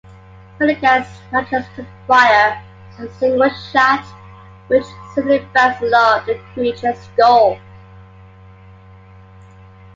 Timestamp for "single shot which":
3.19-4.83